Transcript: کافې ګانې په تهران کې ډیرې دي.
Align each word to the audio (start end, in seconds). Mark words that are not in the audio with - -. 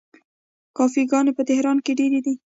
کافې 0.77 1.03
ګانې 1.11 1.31
په 1.37 1.43
تهران 1.49 1.77
کې 1.85 1.91
ډیرې 1.99 2.19
دي. 2.25 2.33